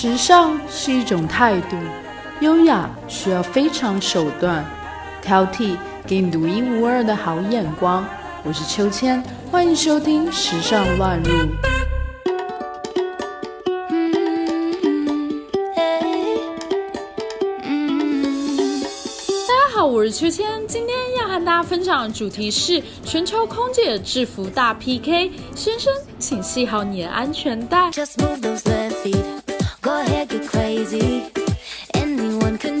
[0.00, 1.76] 时尚是一种态度，
[2.40, 4.64] 优雅需要非常手段，
[5.20, 5.76] 挑剔
[6.06, 8.06] 给你独一无二的好眼光。
[8.44, 11.32] 我是秋千，欢迎收听《时尚乱入》。
[19.48, 25.32] 大家好，我是秋千，今天要和大家分享的主题是全球空姐制服大 PK。
[25.56, 27.90] 先生，请系好你的安全带。
[27.90, 29.37] Just move those left feet.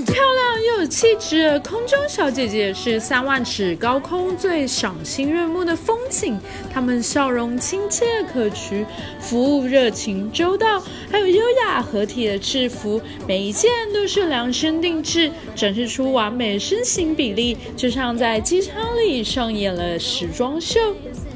[0.04, 6.38] 漂亮又有气质的空中小姐姐是三万尺高空最赏心悦目的风景。
[6.72, 8.84] 她们笑容亲切可掬，
[9.20, 10.80] 服务热情周到，
[11.10, 20.80] 还有优雅合体的制服，每一件都是量身定制，展示出完美身形比例，就像在机舱里上演了时装秀。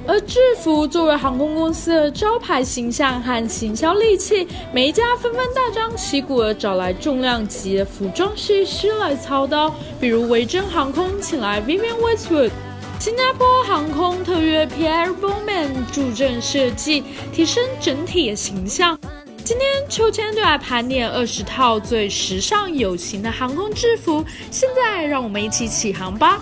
[0.07, 9.73] 而制服作为航空公司的招牌形象和行销利器，每一家纷纷大张旗鼓地找来重量级的服装设计师来操刀。
[10.01, 12.51] 比如维珍航空请来 Vivian Westwood，
[12.99, 18.99] 新加坡航空特约 Pierre Bowman 助阵设计，提升整体的形象。
[19.45, 24.25] 今天秋千就来盘点二十套最时尚有型的航空制服。
[24.51, 26.39] 现在让我们一起起航吧！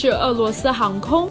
[0.00, 1.28] 是俄罗斯航空。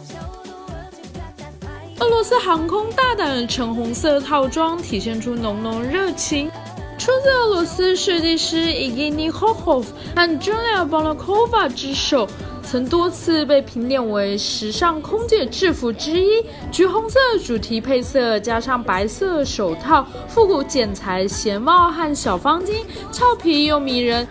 [2.01, 6.51] 俄罗斯航空大胆的橙红色套装，体现出浓浓热情。
[6.97, 12.27] 出自俄罗斯设计师 Igny Khozhov 和 Julia Bonakova 之手，
[12.61, 16.43] 曾多次被评点为时尚空姐制服之一。
[16.69, 24.27] 橘红色主题配色，加上白色手套、复古剪裁鞋帽和小方巾，俏皮又迷人。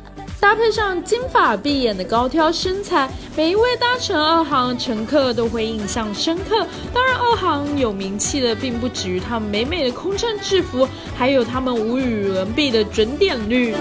[0.46, 6.64] 搭配上金发碧眼的高挑身材，每一位搭乘二航乘客都会印象深刻。
[6.94, 13.74] 当然，二航有名气的并不止于他们美美的空乘制服，还有他们无与伦比的准点率。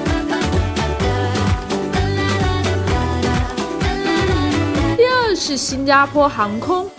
[4.98, 6.90] 第二是新加坡航空，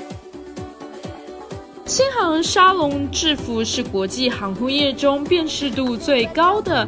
[1.86, 6.86] 新航沙龙制服是国际航空业中辨识度最高的。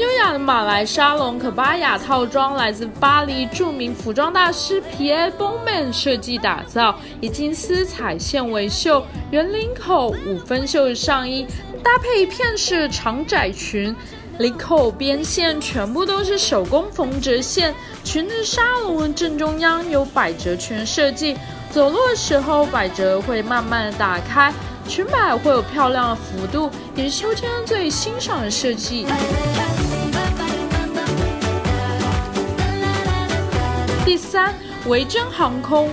[0.00, 11.46] 优雅的马来沙龙可巴雅套装来自巴黎著名服装大师皮埃 m a n 设计打造，以金丝彩线为袖，圆领口五分袖的上衣，
[11.84, 13.94] 搭配一片式长窄裙，
[14.38, 17.74] 领口边线全部都是手工缝折线。
[18.02, 21.36] 裙子沙龙正中央有百褶裙设计，
[21.70, 24.50] 走路的时候百褶会慢慢的打开，
[24.88, 29.04] 裙摆会有漂亮的幅度，也是秋天最欣赏的设计。
[34.10, 34.52] 第三，
[34.88, 35.88] 维珍航空。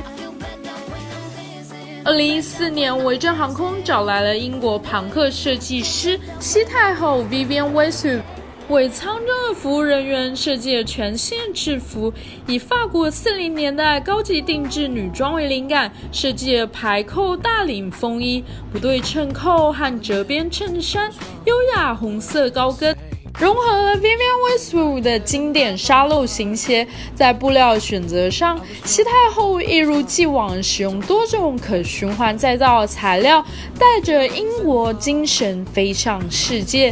[2.03, 8.21] 二零一四年，维珍航空找来了英国庞克设计师西太后 Vivian Westwood，
[8.69, 12.11] 为舱中的服务人员设计了全新制服，
[12.47, 21.11] 以法国四零年代高级定制女装为灵感，设计了排扣大领风衣、不对称扣和折边衬衫，
[21.45, 22.97] 优雅红色高跟。
[23.39, 33.45] 融合了 Vivienne Westwood 的经典沙漏型鞋，在布料选择上，西太后一如既往使用多种可循环再造材料，
[33.77, 36.91] 带着英国精神飞向世界。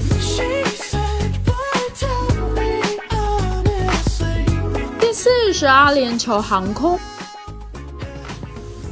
[4.99, 6.99] 第四是阿联酋航空。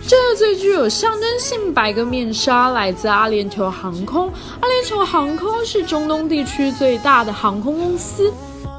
[0.06, 4.30] 这最具有象征性白个面纱来自阿联酋航空。
[4.60, 8.32] 阿联酋航空是中东地区最大的航空公司。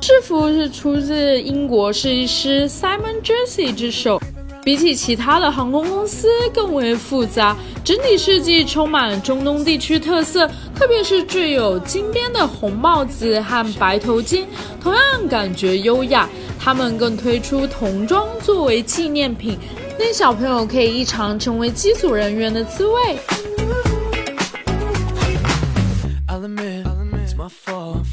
[0.03, 4.21] 制服是出自英国设计师 Simon Jersey 之手，
[4.63, 14.45] 比起其他的航空公司更为复杂，整体设计充满了中东地区特色，特别是具有金边的红帽子和白头巾，
[14.79, 16.29] 同样感觉优雅。
[16.61, 19.59] 他们更推出童装作为纪念品。
[19.99, 23.19] 令小朋友可以一尝成为机组人员的滋味。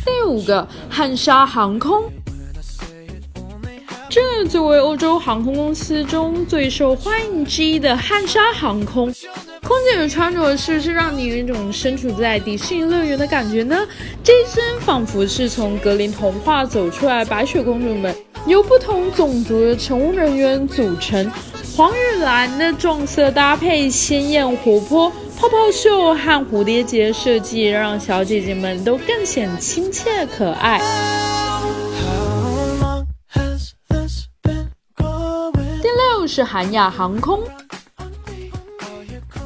[0.06, 2.04] 第五个，汉莎航空。
[4.10, 9.06] 这作为欧洲航空公司中最受欢迎之一的汉莎航空，
[9.64, 13.88] 空姐的穿着是不是让你有一种身处在迪士尼乐园的感觉呢？
[14.24, 18.14] 这一身仿佛是从格林童话走出来，白雪公主们
[18.46, 21.32] 由不同种族的乘务人员组成。
[21.76, 30.80] 黄与蓝的撞色搭配，鲜艳活泼，泡泡袖和蝴蝶结设计，让小姐姐们都更显亲切可爱。
[35.82, 37.40] 第六是韩亚航空。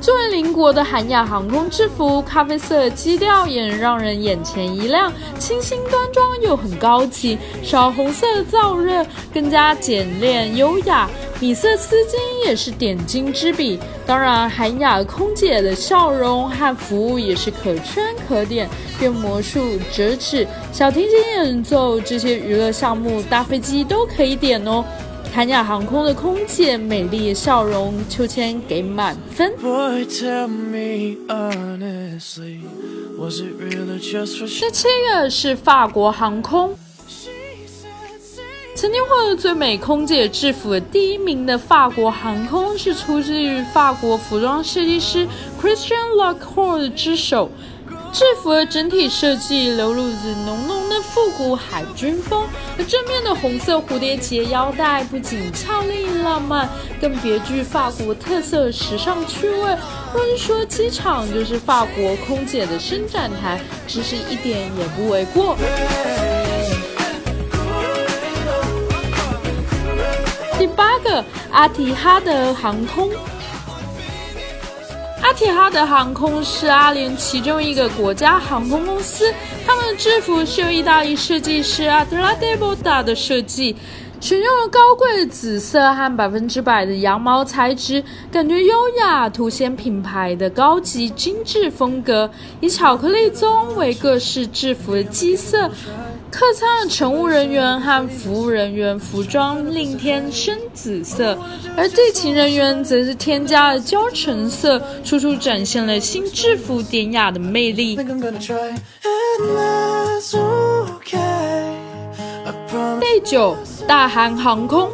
[0.06, 7.36] 作为邻国的韩亚航空制服，咖啡色基调也让人眼前一亮，清新端庄又很高级。
[7.64, 9.04] 少红色的燥热，
[9.34, 11.10] 更加简练优雅。
[11.40, 13.80] 米色丝巾也是点睛之笔。
[14.06, 18.70] 当然，韩亚空姐的笑容和服务也是可圈可点，
[19.00, 24.86] 变魔术、折纸、小提琴演奏这些娱乐项目，搭飞机都可以点哦。
[25.36, 29.52] 韩亚航空的空姐美丽笑容，秋千给满分。
[29.58, 29.64] 第
[34.72, 36.74] 七个是法国航空，
[38.76, 45.28] 曾经获得最美空姐制服的第一名的法国航空，是出自于法国服装设计师
[45.62, 47.52] Christian Lacroix 之手。
[48.16, 52.46] 制服的整体设计流露着浓浓的复古海军风，
[52.78, 56.70] 而正面的红色蝴蝶结腰带不仅俏丽浪漫，
[57.02, 59.78] 更别具法国特色时尚趣味。
[60.14, 65.58] 若是说机场就是法国空姐的伸展台，其实一点也不为过。
[70.58, 71.22] 第八个，
[71.52, 73.12] 阿提哈德航空。
[75.26, 79.34] 阿提哈德航空是阿联其中一个国家航空公司，
[79.66, 83.76] 他们的制服是由意大利设计师阿德拉德波达的设计，
[84.20, 92.30] 选用了高贵的紫色和百分之百的羊毛材质，感觉优雅，凸显品牌的高级精致风格，
[92.62, 95.68] 以巧克力棕为各式制服的基色。
[96.36, 101.38] 客舱的乘务人员和服务人员服装另添深紫色，
[101.78, 107.96] 而地勤人员则是添加了焦橙色，处处展现了新制服典雅的魅力。
[113.00, 113.56] 第九，
[113.88, 114.92] 大韩航空。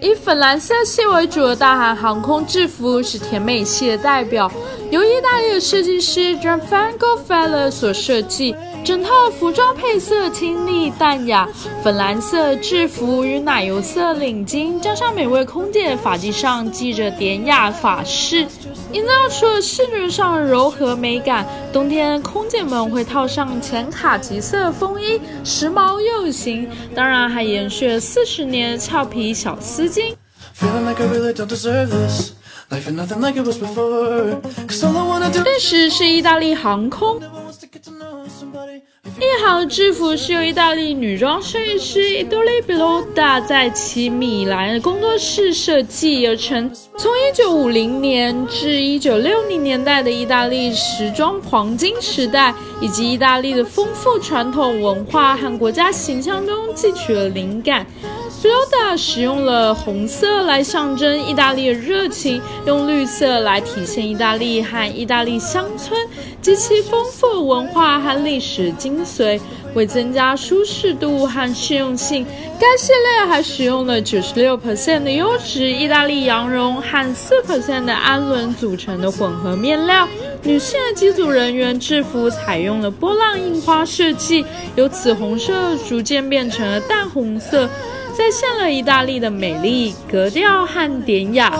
[0.00, 4.50] 以粉蓝色系为主的大韩航空制服是甜美系的代表，
[4.90, 8.52] 由意大利的设计师 Gianfranco f e l l e r 所设计。
[8.86, 11.48] 整套服装配色清丽淡雅，
[11.82, 18.46] 粉蓝色制服与奶油色领巾，加上每位空姐发髻上系着典雅发饰，
[18.92, 21.44] 营造出了视觉上柔和美感。
[21.72, 26.70] 冬天空姐们会套上浅卡其色风衣，时髦又有型。
[26.94, 30.14] 当然还延续了四十年俏皮小丝巾。
[35.42, 37.20] 第十是意大利航空。
[39.20, 46.70] 一航制服是由意大利女装设计师伊多利比罗达在其米兰工作室设计而成。
[46.98, 57.86] 从1950年至1960年代的意大利时装黄金时代，以及意大利的丰富传统文化和国家形象中汲取了灵感。
[58.42, 65.98] 比罗达使用了红色来象征意大利的热情，用绿色来体现意大利和意大利乡村
[66.46, 69.40] 及其丰富文化和历史精髓。
[69.74, 72.24] 为增加舒适度和适用性，
[72.58, 74.56] 该系列还使用了九十六
[75.04, 77.42] 的优质意大利羊绒和四
[77.84, 80.08] 的氨纶组成的混合面料。
[80.44, 84.46] 女性的机组人员制服采用了波浪印花设计，
[84.76, 87.68] 由紫红色逐渐变成了淡红色。
[88.16, 91.52] 再现了意大利的美丽、格调和典雅。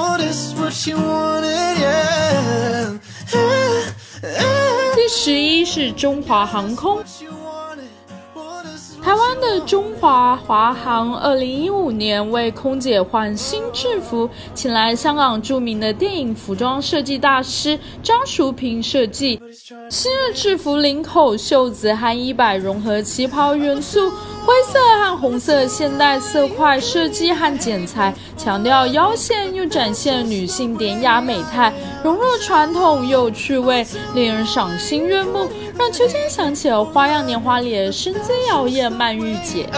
[5.09, 6.99] 十一是中华航空。
[9.03, 19.41] 台湾的中华华航，二零一五年为空姐换新制服，请来香港著名的电影服装设计大师张淑萍设计。
[19.89, 24.11] 新的制服领口、袖子和衣摆融合旗袍元素，
[24.47, 31.73] 灰色和红色现代色块设计和剪裁，强调腰线又展现女性典雅美态，
[32.05, 33.85] 融入传统又有趣味，
[34.15, 35.51] 令人赏心悦目。
[35.77, 39.69] 让秋千想起了《花样年华》里的身姿摇曳曼玉姐。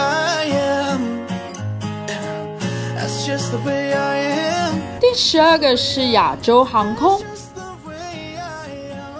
[4.99, 7.19] 第十二个是亚洲航空，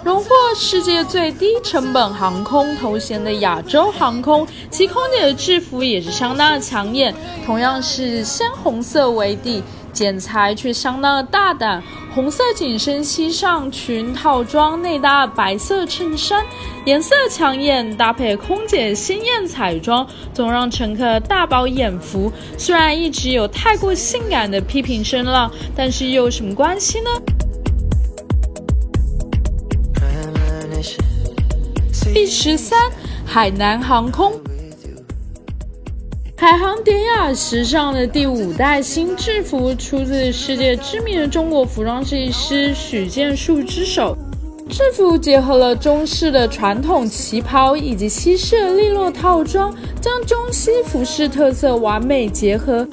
[0.02, 7.14] 荣获世界最低成本航空头衔的亚洲航空，其空姐的制服也是相当的抢眼，
[7.44, 9.62] 同样是鲜红色为底。
[9.92, 11.82] 剪裁却相当的大胆，
[12.14, 16.46] 红色紧身西上裙套装内搭白色衬衫，
[16.86, 22.32] 颜色抢眼，搭配空姐鲜艳彩妆，总让乘客大饱眼福。
[22.56, 27.10] 虽然一直有太过性感的批评声浪，但是又有什么关系呢？
[32.30, 32.78] 十三，
[33.26, 34.32] 海南航空。
[36.36, 44.16] 海航典雅时尚的第五代新制服出自世界知名的中国服装设计师许建树之手。
[44.68, 52.86] 制服结合了中式的传统旗袍以及西式的利落套装，将中西服饰特色完美结合。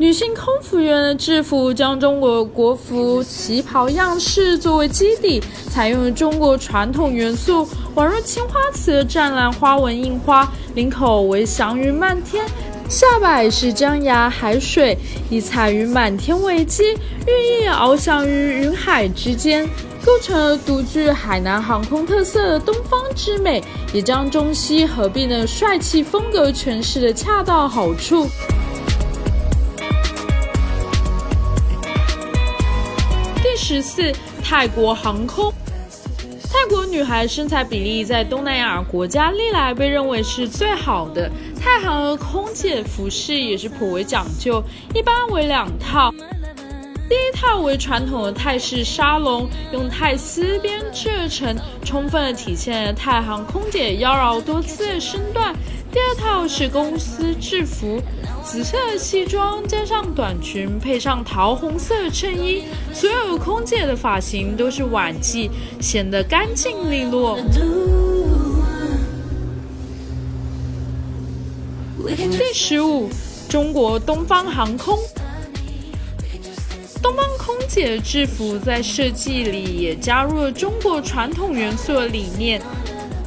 [0.00, 12.42] 女性空服员的制服将中国国服旗袍样式作为基底，采用了中国传统元素，宛若青花瓷的湛蓝花纹印花，领口为祥云漫天。
[12.88, 14.96] 下摆是江崖海水，
[15.28, 16.92] 以彩云满天为基，
[17.26, 19.68] 寓意翱翔于云海之间，
[20.02, 28.26] 构成了独具海南航空特色的东方之美，也将中西合并的帅气风格诠释的恰到好处。
[33.72, 34.12] 十四，
[34.42, 35.52] 泰国航空。
[36.42, 41.30] 泰国女孩身材比例在东南亚国家历来被认为是最好的。
[41.56, 44.60] 太行的空姐服饰也是颇为讲究，
[44.92, 46.12] 一般为两套。
[47.10, 55.52] 第一套为传统的泰式沙龙，用泰丝编织而成，充分的体现了太行空姐妖娆多姿的身段。
[55.90, 58.00] 第二套是公司制服，
[58.44, 62.62] 紫色的西装加上短裙，配上桃红色的衬衣，
[62.92, 65.50] 所有空姐的发型都是晚髻，
[65.80, 67.36] 显得干净利落。
[72.06, 73.10] 第十五，
[73.48, 74.96] 中国东方航空。
[77.02, 82.60] 东方空姐制服在设计里也加入了中国传统元素的理念。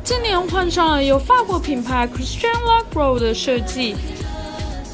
[0.03, 3.95] 今年换上了由法国品牌 Christian Lacroix 的设计，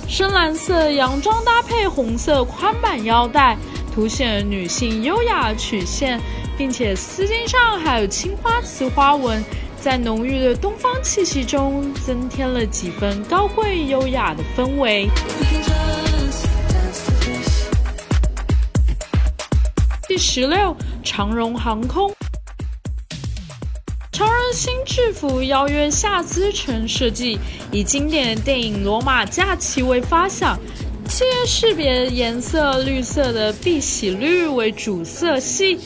[0.07, 3.57] 深蓝色洋装搭配红色宽版腰带，
[3.93, 6.21] 凸显女性优雅曲线，
[6.57, 9.43] 并且丝巾上还有青花瓷花纹。
[9.81, 15.09] 在浓郁的东方气息中，增添了几分高贵优雅的氛围。
[20.19, 22.13] 十六，长荣航空。
[24.11, 27.39] 长荣新制服邀约夏思成设计，
[27.71, 30.59] 以经典电影《罗马假期》为发想，
[31.07, 35.79] 企业识别颜色绿色的碧玺绿为主色系。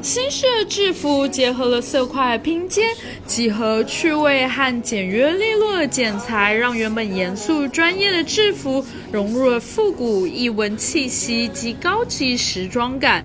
[0.00, 2.86] 新式制服结合了色块拼接、
[3.26, 8.82] 几何趣味和简约利落的剪裁，让原本严肃专业的制服
[9.12, 13.22] 融入了复古异文气息及高级时装感。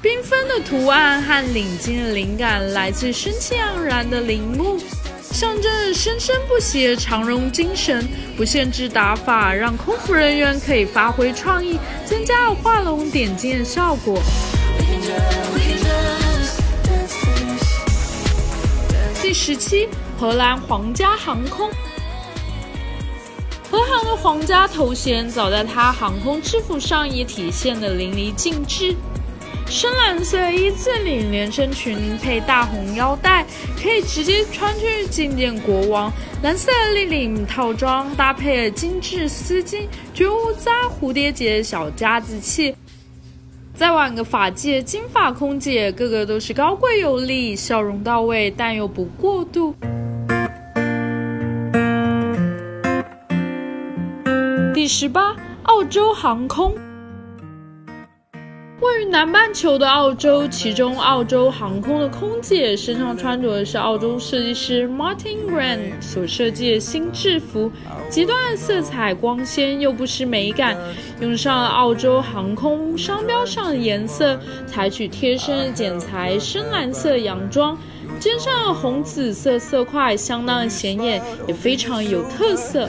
[0.00, 4.78] 缤纷的图案和领巾的灵感来自生气盎然的铃木，
[5.32, 8.06] 象征着生生不息的长绒精神。
[8.36, 14.22] 不限制打法，让空服人员可以发挥创意，增加了画龙点睛的效果。
[19.20, 21.68] 第十七，荷兰皇家航空。
[23.68, 28.94] 荷兰的皇家头衔早在它航空制服上也体现的淋漓尽致。
[29.70, 33.44] 深蓝色一字领连身裙配大红腰带，
[33.80, 36.10] 可以直接穿去觐见国王。
[36.42, 42.74] 蓝色立领套装搭配精致丝巾，绝无扎蝴蝶结小家子气。
[43.74, 49.74] 再挽个发髻，金发空姐个个都是高贵有力，笑容到位，但又不过度。
[54.74, 56.74] 第十八，澳洲航空。
[58.80, 67.72] 位于南半球的澳洲，其中澳洲航空的空姐身上穿着的是澳洲设计师 Martin Grant 所设计的新制服，
[68.08, 70.76] 极端色彩光鲜又不失美感，
[71.20, 77.76] 用上了澳洲航空商标上的颜色，采取贴身的剪裁，深蓝色洋装。
[78.18, 82.88] 肩上红紫色色块相当显眼，也非常有特色。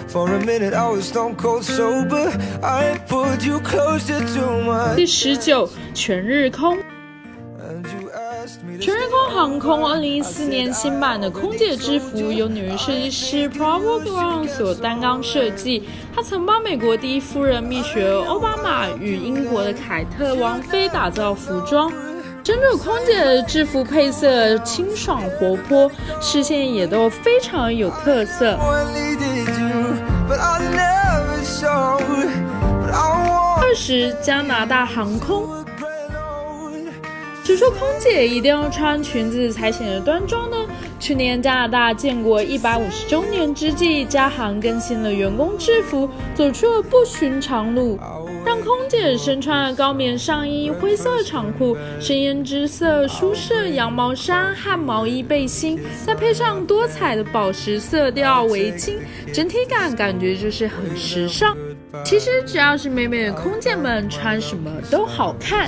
[4.95, 6.77] 第十九，全日空。
[8.79, 15.83] 全日空航空二零一四年新版的空姐制服由女设计师 Pravo Brown 所担纲设计。
[16.15, 21.91] 她曾帮美国第一夫人蜜雪儿奥巴马与英国的凯特王妃打造服装。
[22.43, 25.91] 珍珠空姐的制服配色清爽活泼，
[26.21, 28.57] 视线也都非常有特色。
[33.61, 35.47] 二十，加拿大航空。
[37.43, 40.57] 只说空姐一定要穿裙子才显得端庄呢。
[40.99, 47.97] 去年加拿大建国一百五十周年之际，加航更新了员工制服，走出了不寻常路。
[48.45, 58.95] 让空姐身穿高棉上衣、灰色长裤、深胭脂色舒适羊毛衫和毛衣背心，再配上多彩的宝石色调围巾，
[59.33, 61.55] 整体感感觉就是很时尚。
[62.03, 65.67] 其实只要是美美的空姐们，穿什么都好看。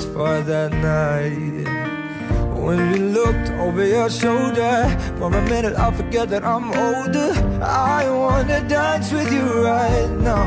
[2.64, 4.86] When you looked over your shoulder
[5.20, 10.46] For a minute I forget that I'm older I wanna dance with you right now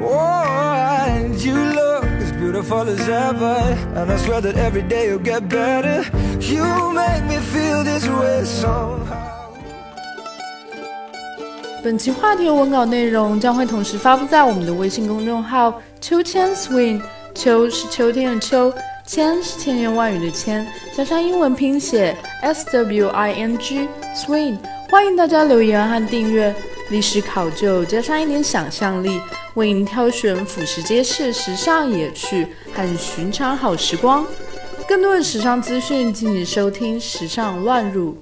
[0.00, 5.18] Oh, and you look as beautiful as ever And I swear that every day you'll
[5.18, 6.04] get better
[6.40, 9.26] You make me feel this way somehow
[11.82, 17.00] 本期话题文稿内容将会同时发布在我们的微信公众号“秋千 swing”，
[17.34, 18.72] 秋是秋天的秋。
[19.06, 24.58] 千是千言万语的千，加上英文拼写 S W I N G Swing，
[24.90, 26.54] 欢迎大家留言和订阅。
[26.90, 29.18] 历史考究加上一点想象力，
[29.58, 34.24] 为您挑选俯拾皆是时尚野趣和寻常好时光。
[34.86, 38.12] 更多的时尚资讯，敬请收听《时尚乱入》。